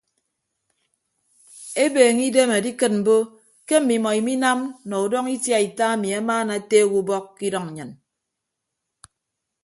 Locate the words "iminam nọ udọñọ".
4.19-5.29